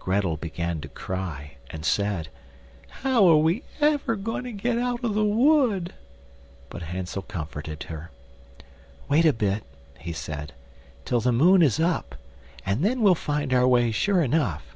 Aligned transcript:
Grettel 0.00 0.36
began 0.36 0.80
to 0.80 0.88
cry, 0.88 1.52
and 1.70 1.84
said: 1.84 2.30
"How 3.02 3.28
are 3.28 3.36
we 3.36 3.62
ever 3.80 4.16
to 4.16 4.50
get 4.50 4.76
out 4.76 5.04
of 5.04 5.14
the 5.14 5.24
wood?" 5.24 5.94
But 6.68 6.82
Hansel 6.82 7.22
comforted 7.22 7.84
her. 7.84 8.10
"Wait 9.08 9.24
a 9.24 9.32
bit," 9.32 9.62
he 9.96 10.12
said, 10.12 10.52
"till 11.04 11.20
the 11.20 11.30
moon 11.30 11.62
is 11.62 11.78
up, 11.78 12.16
and 12.66 12.84
then 12.84 13.02
we'll 13.02 13.14
find 13.14 13.54
our 13.54 13.68
way 13.68 13.92
sure 13.92 14.20
enough." 14.20 14.74